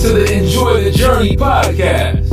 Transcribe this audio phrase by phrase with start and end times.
[0.00, 2.24] to the Enjoy the Journey podcast.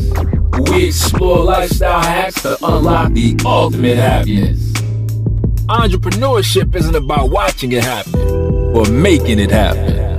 [0.71, 4.71] We explore lifestyle hacks to unlock the ultimate happiness.
[5.67, 8.15] Entrepreneurship isn't about watching it happen
[8.73, 10.17] or making it happen.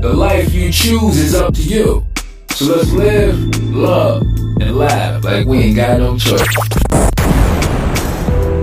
[0.00, 2.04] The life you choose is up to you.
[2.50, 3.38] So let's live,
[3.72, 4.22] love,
[4.60, 6.56] and laugh like we ain't got no choice.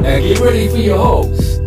[0.04, 1.60] Now get ready for your hosts,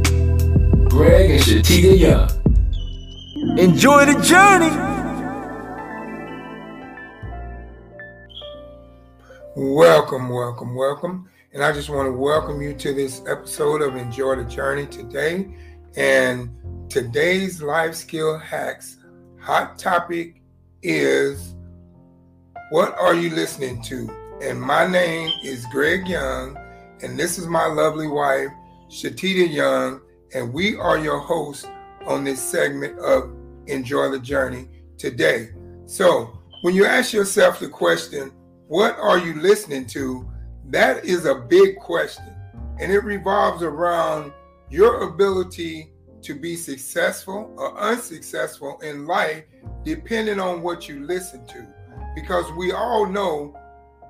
[0.91, 3.59] Greg and Shatita Young.
[3.59, 5.00] Enjoy the journey.
[9.57, 11.29] Welcome, welcome, welcome.
[11.53, 15.57] And I just want to welcome you to this episode of Enjoy the Journey today.
[15.97, 18.99] And today's life skill hacks
[19.41, 20.41] hot topic
[20.85, 21.57] is
[22.71, 24.09] what are you listening to?
[24.41, 26.57] And my name is Greg Young,
[27.03, 28.51] and this is my lovely wife,
[28.89, 30.01] Shatita Young,
[30.33, 31.67] and we are your hosts
[32.07, 33.33] on this segment of
[33.67, 35.49] Enjoy the Journey today.
[35.87, 38.31] So, when you ask yourself the question,
[38.71, 40.31] what are you listening to?
[40.67, 42.33] That is a big question.
[42.79, 44.33] And it revolves around
[44.69, 45.91] your ability
[46.23, 49.43] to be successful or unsuccessful in life,
[49.83, 51.67] depending on what you listen to.
[52.15, 53.59] Because we all know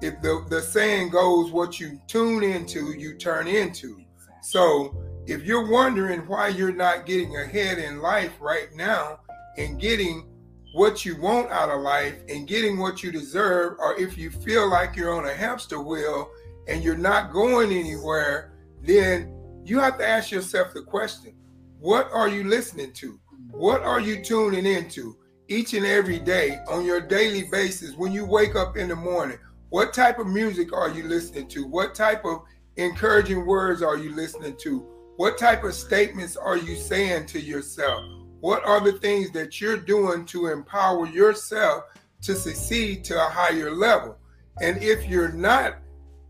[0.03, 4.03] if the, the saying goes, what you tune into, you turn into.
[4.43, 4.95] So
[5.27, 9.21] if you're wondering why you're not getting ahead in life right now
[9.57, 10.30] and getting
[10.73, 14.71] what you want out of life and getting what you deserve, or if you feel
[14.71, 16.31] like you're on a hamster wheel
[16.69, 21.35] and you're not going anywhere, then you have to ask yourself the question
[21.79, 23.19] what are you listening to?
[23.51, 25.17] What are you tuning into
[25.49, 29.39] each and every day on your daily basis when you wake up in the morning?
[29.71, 31.67] What type of music are you listening to?
[31.67, 32.43] What type of
[32.77, 34.81] encouraging words are you listening to?
[35.17, 38.05] What type of statements are you saying to yourself?
[38.41, 41.85] What are the things that you're doing to empower yourself
[42.23, 44.17] to succeed to a higher level?
[44.61, 45.77] And if you're not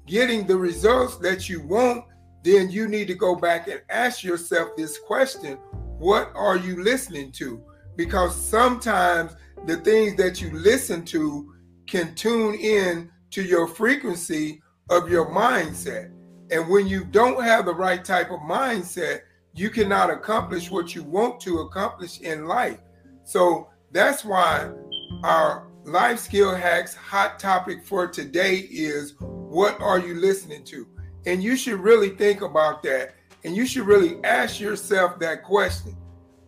[0.06, 2.04] getting the results that you want,
[2.42, 5.56] then you need to go back and ask yourself this question
[5.98, 7.62] What are you listening to?
[7.96, 11.54] Because sometimes the things that you listen to
[11.86, 16.10] can tune in to your frequency of your mindset.
[16.50, 19.20] And when you don't have the right type of mindset,
[19.54, 22.78] you cannot accomplish what you want to accomplish in life.
[23.24, 24.70] So that's why
[25.24, 30.86] our life skill hacks hot topic for today is what are you listening to?
[31.26, 33.14] And you should really think about that.
[33.44, 35.96] And you should really ask yourself that question.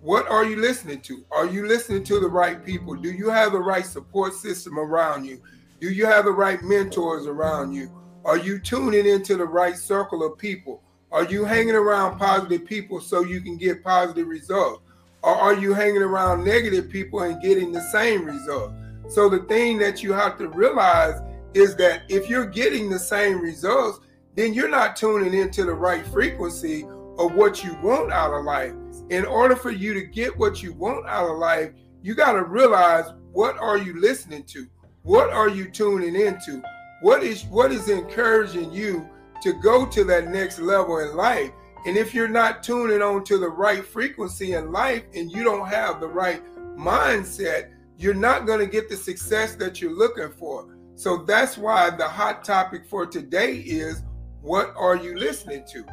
[0.00, 1.24] What are you listening to?
[1.30, 2.94] Are you listening to the right people?
[2.94, 5.40] Do you have the right support system around you?
[5.80, 7.90] Do you have the right mentors around you?
[8.24, 10.81] Are you tuning into the right circle of people?
[11.12, 14.82] Are you hanging around positive people so you can get positive results?
[15.22, 18.72] Or are you hanging around negative people and getting the same result?
[19.08, 21.20] So the thing that you have to realize
[21.52, 24.00] is that if you're getting the same results,
[24.36, 26.84] then you're not tuning into the right frequency
[27.18, 28.72] of what you want out of life.
[29.10, 31.72] In order for you to get what you want out of life,
[32.02, 34.66] you got to realize what are you listening to?
[35.02, 36.62] What are you tuning into?
[37.02, 39.06] What is what is encouraging you
[39.42, 41.50] to go to that next level in life.
[41.84, 45.66] And if you're not tuning on to the right frequency in life and you don't
[45.66, 46.42] have the right
[46.76, 50.76] mindset, you're not going to get the success that you're looking for.
[50.94, 54.04] So that's why the hot topic for today is
[54.40, 55.84] what are you listening to?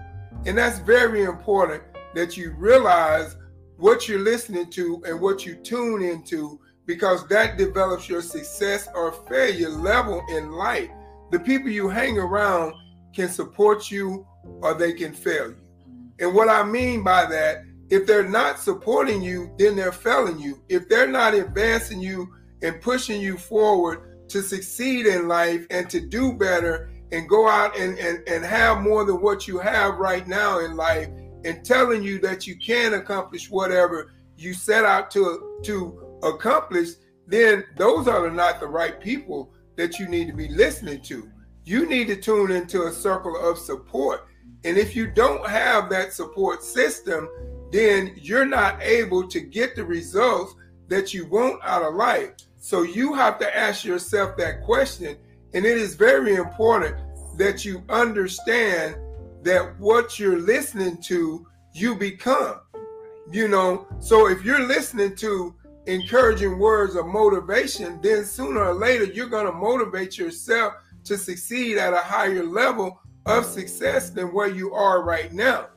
[0.45, 1.83] And that's very important
[2.13, 3.35] that you realize
[3.77, 9.11] what you're listening to and what you tune into because that develops your success or
[9.11, 10.89] failure level in life.
[11.31, 12.73] The people you hang around
[13.13, 14.25] can support you
[14.61, 15.57] or they can fail you.
[16.19, 20.61] And what I mean by that, if they're not supporting you, then they're failing you.
[20.69, 22.31] If they're not advancing you
[22.61, 27.75] and pushing you forward to succeed in life and to do better and go out
[27.77, 31.07] and, and, and have more than what you have right now in life
[31.45, 36.89] and telling you that you can accomplish whatever you set out to, to accomplish,
[37.25, 41.29] then those are not the right people that you need to be listening to
[41.69, 44.27] you need to tune into a circle of support.
[44.63, 47.29] And if you don't have that support system,
[47.71, 50.55] then you're not able to get the results
[50.87, 52.31] that you want out of life.
[52.57, 55.15] So you have to ask yourself that question.
[55.53, 56.97] And it is very important
[57.37, 58.95] that you understand
[59.43, 62.61] that what you're listening to, you become.
[63.31, 65.53] You know, so if you're listening to
[65.85, 70.73] encouraging words of motivation, then sooner or later you're going to motivate yourself
[71.05, 75.67] to succeed at a higher level of success than where you are right now.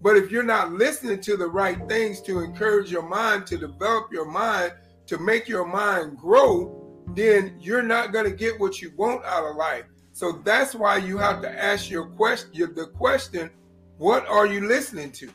[0.00, 4.12] But if you're not listening to the right things to encourage your mind, to develop
[4.12, 4.72] your mind,
[5.06, 9.44] to make your mind grow, then you're not going to get what you want out
[9.44, 9.84] of life.
[10.12, 13.50] So that's why you have to ask your question the question,
[13.96, 15.30] what are you listening to?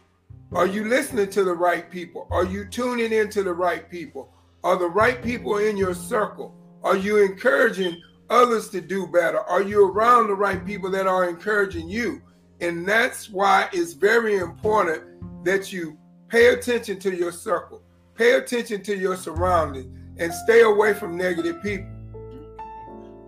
[0.54, 2.28] Are you listening to the right people?
[2.30, 4.32] Are you tuning into the right people?
[4.64, 6.56] Are the right people in your circle?
[6.84, 9.40] Are you encouraging others to do better?
[9.40, 12.22] Are you around the right people that are encouraging you?
[12.62, 15.04] And that's why it's very important
[15.44, 15.98] that you
[16.30, 17.84] pay attention to your circle,
[18.16, 21.90] pay attention to your surroundings, and stay away from negative people.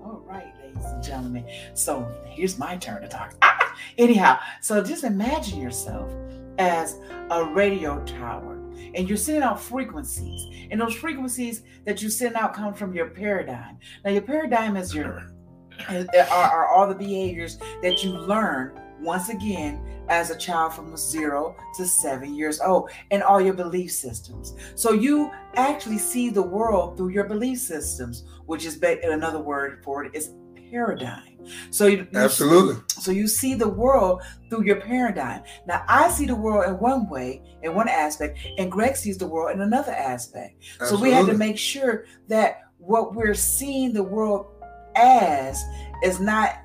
[0.03, 1.45] All right, ladies and gentlemen.
[1.73, 3.35] So here's my turn to talk.
[3.41, 3.75] Ah!
[3.97, 6.11] Anyhow, so just imagine yourself
[6.57, 6.97] as
[7.31, 8.54] a radio tower
[8.93, 13.07] and you're sending out frequencies and those frequencies that you send out come from your
[13.07, 15.31] paradigm now your paradigm is your
[15.89, 20.73] uh, uh, are, are all the behaviors that you learn once again as a child
[20.73, 24.55] from zero to seven years old and all your belief systems.
[24.75, 30.05] So you actually see the world through your belief systems, which is another word for
[30.05, 30.34] it is
[30.69, 31.35] paradigm.
[31.69, 32.81] So you, absolutely.
[32.87, 35.43] So you see the world through your paradigm.
[35.67, 39.27] Now I see the world in one way, in one aspect, and Greg sees the
[39.27, 40.55] world in another aspect.
[40.81, 40.97] Absolutely.
[40.97, 44.47] So we had to make sure that what we're seeing the world
[44.95, 45.63] as
[46.03, 46.57] is not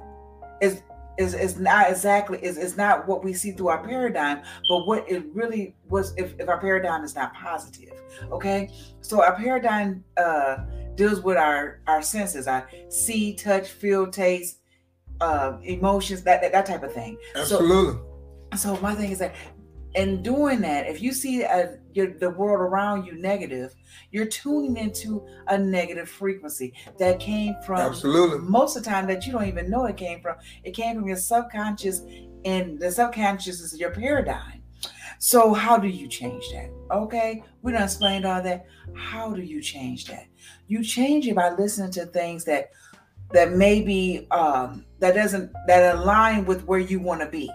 [0.61, 0.83] is
[1.19, 5.11] is, is not exactly is, is not what we see through our paradigm, but what
[5.11, 8.01] it really was if, if our paradigm is not positive.
[8.33, 8.71] Okay.
[9.03, 10.59] So our paradigm uh
[11.01, 14.59] deals with our our senses, I see, touch, feel, taste,
[15.21, 17.17] uh emotions, that that, that type of thing.
[17.35, 17.95] Absolutely.
[18.53, 19.35] So, so my thing is that
[19.95, 23.75] in doing that, if you see a, your, the world around you negative,
[24.13, 29.27] you're tuning into a negative frequency that came from absolutely most of the time that
[29.27, 30.37] you don't even know it came from.
[30.65, 32.03] It came from your subconscious,
[32.45, 34.63] and the subconscious is your paradigm.
[35.19, 36.71] So how do you change that?
[36.91, 38.67] Okay, we done explained all that.
[38.95, 40.27] How do you change that?
[40.69, 42.71] You change it by listening to things that
[43.33, 47.51] that maybe um, that doesn't that align with where you want to be.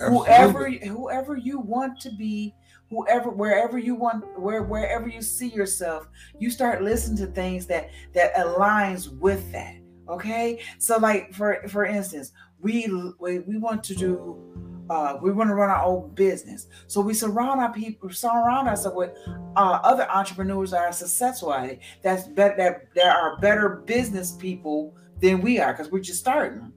[0.00, 2.54] Whoever whoever you want to be
[2.88, 6.08] whoever wherever you want where wherever you see yourself
[6.40, 9.76] you start listening to things that that aligns with that
[10.10, 10.60] okay?
[10.78, 12.88] So like for for instance we
[13.18, 16.66] we, we want to do uh, we want to run our own business.
[16.88, 19.10] So we surround our people, surround ourselves with
[19.56, 21.80] uh, other entrepreneurs that are successful at it.
[22.02, 22.56] That's better.
[22.56, 26.72] That there are better business people than we are because we're just starting.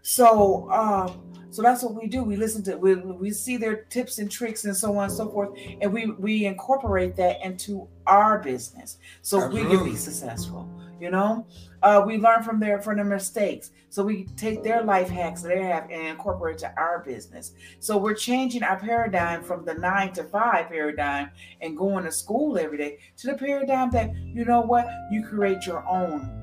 [0.00, 2.22] So um, so that's what we do.
[2.22, 5.28] We listen to we, we see their tips and tricks and so on and so
[5.28, 5.50] forth,
[5.82, 9.68] and we we incorporate that into our business so Absolutely.
[9.68, 10.70] we can be successful.
[11.00, 11.46] You know,
[11.82, 15.48] uh, we learn from their from their mistakes, so we take their life hacks that
[15.48, 17.52] they have and incorporate to our business.
[17.78, 21.30] So we're changing our paradigm from the nine to five paradigm
[21.60, 24.88] and going to school every day to the paradigm that you know what?
[25.10, 26.36] You create your own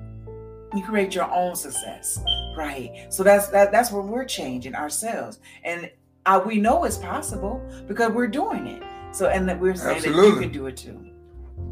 [0.75, 2.21] you create your own success
[2.57, 3.05] right?
[3.09, 5.39] So that's that, that's where we're changing ourselves.
[5.63, 5.89] And
[6.25, 8.83] uh, we know it's possible because we're doing it.
[9.11, 10.29] So and that we're saying Absolutely.
[10.29, 11.11] that you can do it too.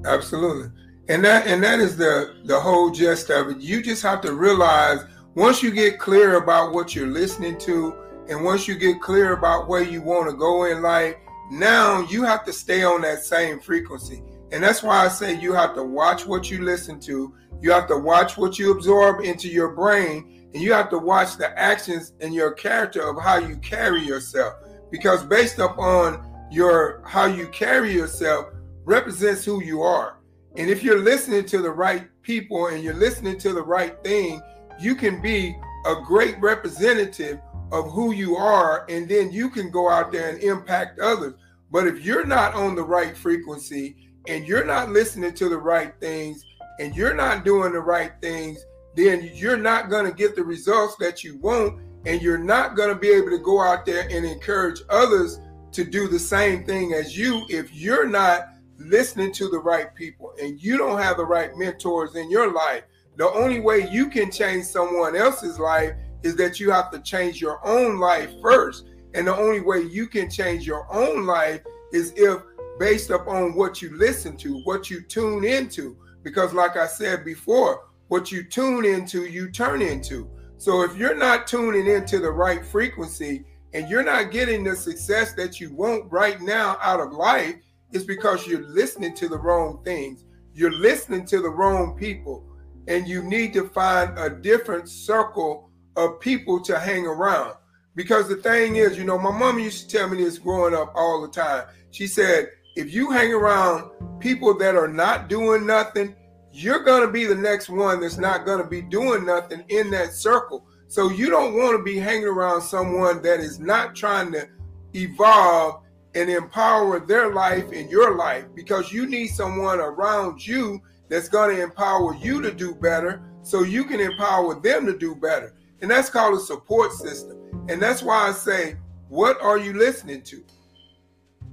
[0.05, 0.71] Absolutely.
[1.07, 3.59] And that and that is the the whole gist of it.
[3.59, 4.99] You just have to realize
[5.35, 7.95] once you get clear about what you're listening to
[8.27, 11.15] and once you get clear about where you want to go in life,
[11.51, 14.23] now you have to stay on that same frequency.
[14.51, 17.87] And that's why I say you have to watch what you listen to you have
[17.87, 22.13] to watch what you absorb into your brain, and you have to watch the actions
[22.19, 24.53] and your character of how you carry yourself.
[24.91, 28.47] Because based upon your how you carry yourself
[28.83, 30.19] represents who you are.
[30.57, 34.41] And if you're listening to the right people and you're listening to the right thing,
[34.79, 37.39] you can be a great representative
[37.71, 41.33] of who you are, and then you can go out there and impact others.
[41.71, 43.97] But if you're not on the right frequency
[44.27, 46.43] and you're not listening to the right things,
[46.79, 50.95] and you're not doing the right things, then you're not going to get the results
[50.97, 51.79] that you want.
[52.05, 55.39] And you're not going to be able to go out there and encourage others
[55.71, 60.33] to do the same thing as you if you're not listening to the right people
[60.41, 62.83] and you don't have the right mentors in your life.
[63.17, 67.39] The only way you can change someone else's life is that you have to change
[67.39, 68.85] your own life first.
[69.13, 71.61] And the only way you can change your own life
[71.93, 72.41] is if
[72.79, 75.97] based upon what you listen to, what you tune into.
[76.23, 80.29] Because, like I said before, what you tune into, you turn into.
[80.57, 85.33] So, if you're not tuning into the right frequency and you're not getting the success
[85.33, 87.55] that you want right now out of life,
[87.95, 90.25] it's because you're listening to the wrong things.
[90.53, 92.45] You're listening to the wrong people.
[92.87, 97.55] And you need to find a different circle of people to hang around.
[97.95, 100.91] Because the thing is, you know, my mom used to tell me this growing up
[100.93, 101.67] all the time.
[101.91, 106.13] She said, if you hang around people that are not doing nothing,
[106.51, 109.89] you're going to be the next one that's not going to be doing nothing in
[109.91, 110.67] that circle.
[110.87, 114.49] So you don't want to be hanging around someone that is not trying to
[114.93, 115.84] evolve
[116.15, 121.55] and empower their life and your life because you need someone around you that's going
[121.55, 125.53] to empower you to do better so you can empower them to do better.
[125.81, 127.65] And that's called a support system.
[127.69, 128.77] And that's why I say,
[129.09, 130.43] what are you listening to?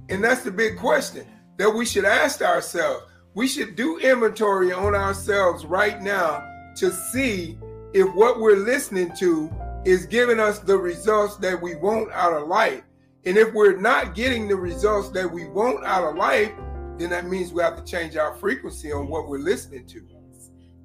[0.09, 1.27] And that's the big question
[1.57, 3.05] that we should ask ourselves.
[3.35, 6.43] We should do inventory on ourselves right now
[6.77, 7.57] to see
[7.93, 9.51] if what we're listening to
[9.85, 12.83] is giving us the results that we want out of life.
[13.25, 16.51] And if we're not getting the results that we want out of life,
[16.97, 20.01] then that means we have to change our frequency on what we're listening to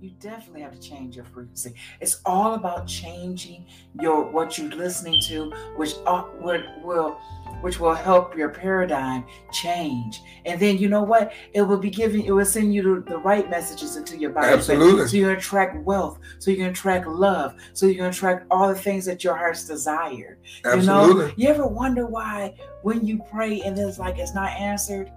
[0.01, 1.75] you definitely have to change your frequency.
[2.01, 3.67] It's all about changing
[4.01, 7.19] your what you're listening to, which uh, will
[7.61, 10.23] which will help your paradigm change.
[10.45, 11.33] And then you know what?
[11.53, 14.49] It will be giving it will send you the, the right messages into your body.
[14.49, 15.07] Absolutely.
[15.09, 16.19] So you can attract wealth.
[16.39, 17.57] So you can attract love.
[17.73, 20.39] So you can attract all the things that your heart's desire.
[20.65, 21.25] Absolutely.
[21.25, 25.11] You know, you ever wonder why when you pray and it's like it's not answered?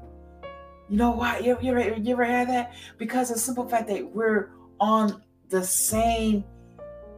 [0.89, 1.39] You know why?
[1.39, 2.73] You, you, ever, you ever had that?
[2.97, 6.43] Because the simple fact that we're on the same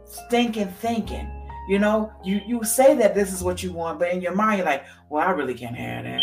[0.06, 1.28] stinking thinking.
[1.68, 4.58] You know, you you say that this is what you want, but in your mind
[4.58, 6.22] you're like, well, I really can't have that.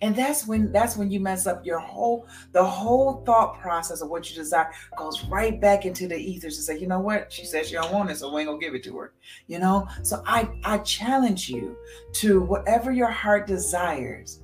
[0.00, 4.08] And that's when that's when you mess up your whole the whole thought process of
[4.08, 7.32] what you desire goes right back into the ethers and say, you know what?
[7.32, 9.12] She says she don't want it, so we ain't gonna give it to her.
[9.46, 9.88] You know?
[10.02, 11.76] So I I challenge you
[12.14, 14.40] to whatever your heart desires,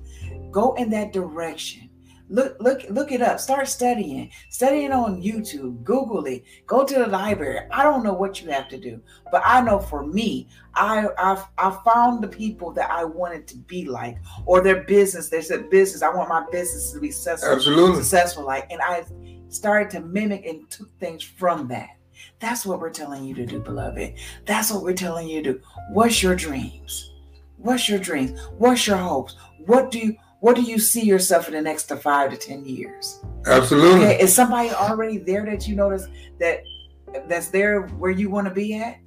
[0.51, 1.89] go in that direction
[2.27, 3.39] Look, look, look it up.
[3.39, 4.31] Start studying.
[4.49, 5.83] Studying on YouTube.
[5.83, 6.43] Google it.
[6.65, 7.67] Go to the library.
[7.71, 9.01] I don't know what you have to do,
[9.31, 13.57] but I know for me, I I, I found the people that I wanted to
[13.57, 15.29] be like, or their business.
[15.29, 16.01] They said business.
[16.01, 17.53] I want my business to be successful.
[17.53, 17.97] Absolutely.
[17.97, 19.05] Successful, like, and I
[19.49, 21.89] started to mimic and took things from that.
[22.39, 24.15] That's what we're telling you to do, beloved.
[24.45, 25.61] That's what we're telling you to do.
[25.91, 27.11] What's your dreams?
[27.57, 28.39] What's your dreams?
[28.57, 29.35] What's your hopes?
[29.65, 32.63] What do you what do you see yourself in the next to five to ten
[32.63, 33.19] years?
[33.47, 34.05] Absolutely.
[34.05, 36.05] Okay, is somebody already there that you notice
[36.39, 36.63] that
[37.27, 38.99] that's there where you want to be at?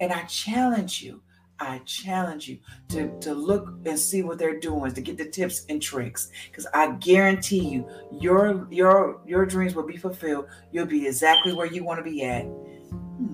[0.00, 1.22] And I challenge you,
[1.58, 2.58] I challenge you
[2.90, 6.28] to, to look and see what they're doing, to get the tips and tricks.
[6.50, 10.44] Because I guarantee you, your your your dreams will be fulfilled.
[10.72, 12.42] You'll be exactly where you want to be at.
[12.42, 13.32] Hmm,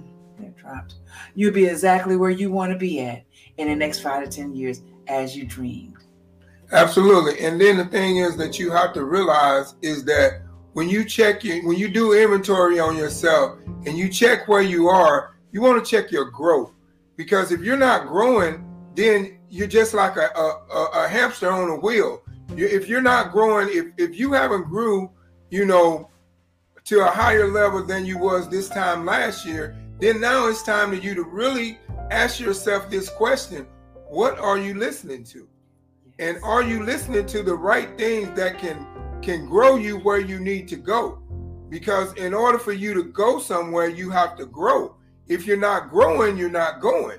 [0.56, 0.94] dropped.
[1.34, 3.24] You'll be exactly where you want to be at
[3.56, 5.91] in the next five to ten years as you dreamed.
[6.72, 7.38] Absolutely.
[7.44, 10.40] And then the thing is that you have to realize is that
[10.72, 14.88] when you check your, when you do inventory on yourself and you check where you
[14.88, 16.72] are, you want to check your growth.
[17.16, 18.64] Because if you're not growing,
[18.94, 22.22] then you're just like a, a, a hamster on a wheel.
[22.56, 25.10] You, if you're not growing, if, if you haven't grew,
[25.50, 26.08] you know,
[26.84, 30.88] to a higher level than you was this time last year, then now it's time
[30.88, 31.78] for you to really
[32.10, 33.66] ask yourself this question.
[34.08, 35.46] What are you listening to?
[36.22, 38.86] And are you listening to the right things that can
[39.22, 41.20] can grow you where you need to go?
[41.68, 44.94] Because in order for you to go somewhere, you have to grow.
[45.26, 47.18] If you're not growing, you're not going.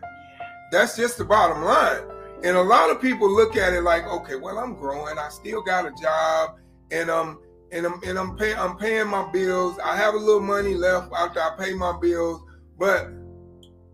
[0.71, 2.03] That's just the bottom line.
[2.45, 5.17] And a lot of people look at it like, okay, well, I'm growing.
[5.17, 7.41] I still got a job, and um,
[7.73, 9.77] and I'm and I'm paying I'm paying my bills.
[9.83, 12.41] I have a little money left after I pay my bills,
[12.79, 13.09] but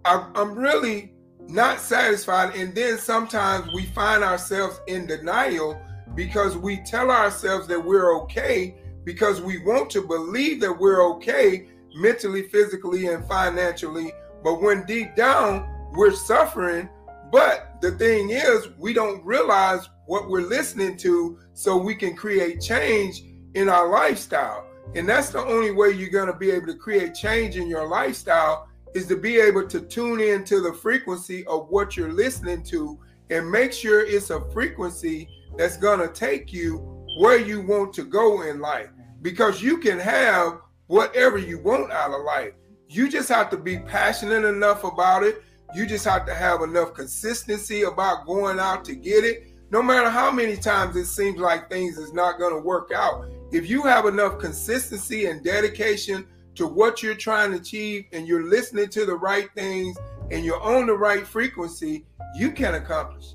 [0.06, 1.14] I, I'm really
[1.50, 2.56] not satisfied.
[2.56, 5.82] And then sometimes we find ourselves in denial
[6.16, 11.70] because we tell ourselves that we're okay because we want to believe that we're okay
[11.96, 14.12] mentally, physically, and financially.
[14.44, 16.88] But when deep down we're suffering,
[17.32, 22.62] but the thing is, we don't realize what we're listening to so we can create
[22.62, 23.24] change
[23.56, 24.66] in our lifestyle.
[24.96, 27.88] And that's the only way you're going to be able to create change in your
[27.88, 32.64] lifestyle is to be able to tune in to the frequency of what you're listening
[32.64, 36.78] to and make sure it's a frequency that's going to take you
[37.20, 38.90] where you want to go in life
[39.22, 42.54] because you can have whatever you want out of life.
[42.88, 45.44] You just have to be passionate enough about it.
[45.76, 49.54] You just have to have enough consistency about going out to get it.
[49.70, 53.28] No matter how many times it seems like things is not going to work out.
[53.52, 56.26] If you have enough consistency and dedication
[56.60, 59.98] to what you're trying to achieve and you're listening to the right things
[60.30, 63.28] and you're on the right frequency, you can accomplish.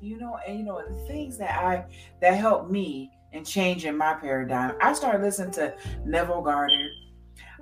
[0.00, 1.84] You know, and you know the things that I
[2.20, 4.76] that helped me in changing my paradigm.
[4.80, 6.92] I started listening to Neville Goddard.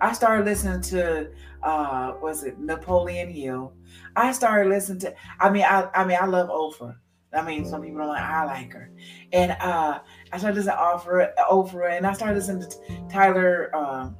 [0.02, 1.30] I started listening to
[1.62, 3.72] uh was it Napoleon Hill.
[4.16, 6.96] I started listening to I mean I I mean I love Oprah.
[7.32, 8.22] I mean, some people don't like.
[8.22, 8.90] I like her,
[9.32, 9.98] and uh,
[10.32, 13.74] I started listening to Oprah, Oprah, and I started listening to Tyler.
[13.76, 14.16] Um,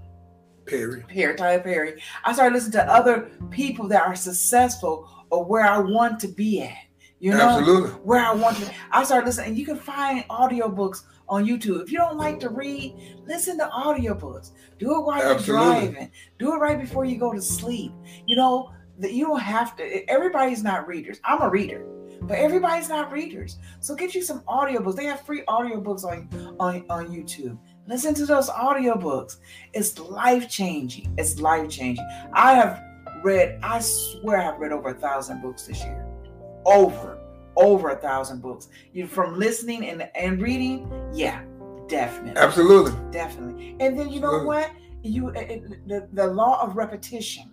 [0.67, 1.05] Perry.
[1.09, 2.03] Perry, Tyler Perry.
[2.25, 6.63] I started listening to other people that are successful or where I want to be
[6.63, 6.77] at.
[7.19, 7.91] You know, Absolutely.
[8.03, 8.71] where I want to.
[8.91, 11.83] I started listening, you can find audiobooks on YouTube.
[11.83, 12.95] If you don't like to read,
[13.27, 14.51] listen to audiobooks.
[14.79, 16.11] Do it while you're driving.
[16.39, 17.93] Do it right before you go to sleep.
[18.27, 20.11] You know, that you don't have to.
[20.11, 21.19] Everybody's not readers.
[21.25, 21.87] I'm a reader.
[22.23, 23.59] But everybody's not readers.
[23.81, 24.97] So get you some audiobooks.
[24.97, 27.59] They have free audiobooks on, on, on YouTube.
[27.89, 29.37] Listen to those audiobooks.
[29.73, 31.15] It's life changing.
[31.19, 32.07] It's life changing.
[32.33, 32.83] I have
[33.23, 36.05] read, I swear I've read over a thousand books this year.
[36.65, 37.19] Over,
[37.57, 38.69] over a thousand books.
[38.93, 41.43] You from listening and, and reading, yeah,
[41.89, 42.41] definitely.
[42.41, 42.93] Absolutely.
[43.13, 43.77] Definitely.
[43.79, 44.47] And then you know Absolutely.
[44.47, 44.71] what?
[45.03, 47.53] You it, the, the law of repetition.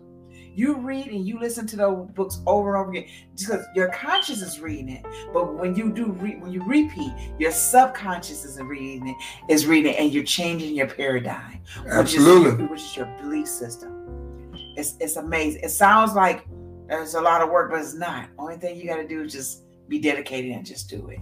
[0.55, 4.41] You read and you listen to those books over and over again because your conscious
[4.41, 5.05] is reading it.
[5.33, 9.15] But when you do re- when you repeat, your subconscious is reading it,
[9.49, 12.63] is reading it, and you're changing your paradigm, which Absolutely.
[12.65, 14.51] is which is your belief system.
[14.77, 15.63] It's it's amazing.
[15.63, 16.45] It sounds like
[16.87, 18.29] there's a lot of work, but it's not.
[18.37, 21.19] Only thing you got to do is just be dedicated and just do it.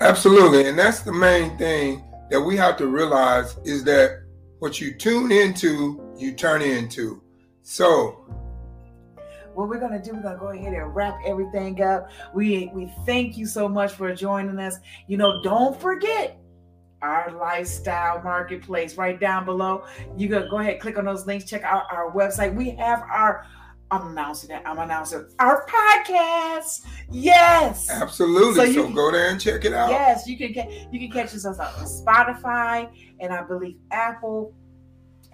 [0.00, 0.68] Absolutely.
[0.68, 4.22] And that's the main thing that we have to realize is that
[4.58, 7.22] what you tune into, you turn into.
[7.62, 8.24] So,
[9.54, 12.10] what we're gonna do, we're gonna go ahead and wrap everything up.
[12.34, 14.76] We we thank you so much for joining us.
[15.06, 16.38] You know, don't forget
[17.02, 19.84] our lifestyle marketplace right down below.
[20.16, 22.54] You go go ahead, click on those links, check out our website.
[22.54, 23.46] We have our
[23.92, 24.62] I'm announcing it.
[24.64, 26.86] I'm announcing our podcast.
[27.10, 27.90] Yes.
[27.90, 28.72] absolutely.
[28.72, 29.90] So So, go there and check it out.
[29.90, 32.88] Yes, you can ca- you can catch us on Spotify
[33.20, 34.54] and I believe Apple,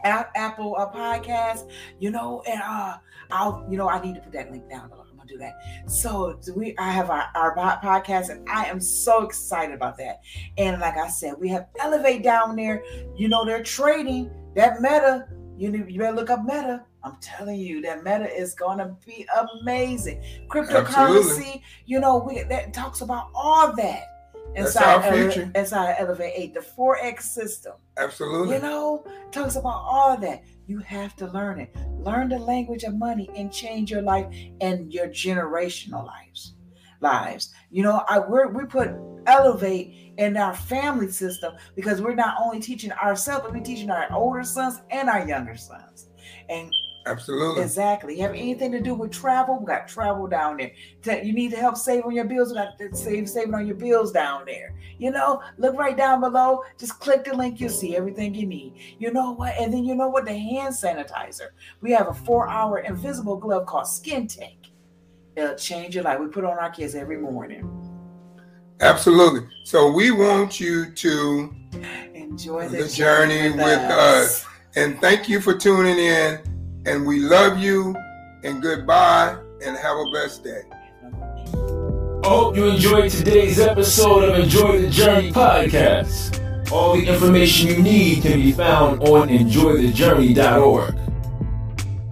[0.04, 1.70] A- Apple uh, Podcast.
[1.98, 2.98] You know, and uh,
[3.30, 5.04] I'll you know I need to put that link down below.
[5.10, 5.90] I'm gonna do that.
[5.90, 10.20] So we I have our, our podcast and I am so excited about that.
[10.56, 12.82] And like I said, we have Elevate down there.
[13.16, 15.26] You know they're trading that Meta.
[15.56, 16.84] You know, you better look up Meta.
[17.02, 19.26] I'm telling you that Meta is gonna be
[19.60, 20.22] amazing.
[20.48, 21.62] Cryptocurrency.
[21.86, 24.17] You know, we that talks about all that
[24.54, 27.74] inside our Ele- inside Elevate 8, the 4X system.
[27.96, 28.56] Absolutely.
[28.56, 30.42] You know, talks about all that.
[30.66, 31.74] You have to learn it.
[31.98, 34.26] Learn the language of money and change your life
[34.60, 36.54] and your generational lives.
[37.00, 37.54] Lives.
[37.70, 38.90] You know, I we're, we put
[39.26, 44.12] elevate in our family system because we're not only teaching ourselves, but we're teaching our
[44.12, 46.08] older sons and our younger sons.
[46.48, 46.72] And
[47.08, 47.62] Absolutely.
[47.62, 48.16] Exactly.
[48.16, 49.58] You have anything to do with travel?
[49.58, 51.22] We got travel down there.
[51.22, 52.50] You need to help save on your bills?
[52.50, 54.74] We got to save saving on your bills down there.
[54.98, 56.62] You know, look right down below.
[56.78, 57.60] Just click the link.
[57.60, 58.74] You'll see everything you need.
[58.98, 59.54] You know what?
[59.58, 60.26] And then you know what?
[60.26, 61.48] The hand sanitizer.
[61.80, 64.70] We have a four-hour invisible glove called Skin Tank.
[65.36, 66.18] It'll change your life.
[66.20, 67.68] We put on our kids every morning.
[68.80, 69.48] Absolutely.
[69.64, 71.54] So we want you to
[72.14, 74.44] Enjoy the, The journey with us.
[74.76, 76.38] and thank you for tuning in.
[76.88, 77.94] And we love you
[78.42, 80.62] and goodbye and have a blessed day.
[82.24, 86.72] Hope you enjoyed today's episode of Enjoy the Journey podcast.
[86.72, 90.98] All the information you need can be found on enjoythejourney.org.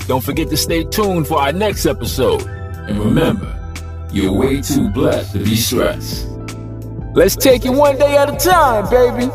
[0.07, 2.43] Don't forget to stay tuned for our next episode.
[2.43, 3.51] And remember,
[4.13, 6.29] you're way too blessed to be stressed.
[7.15, 9.33] Let's take it one day at a time, baby.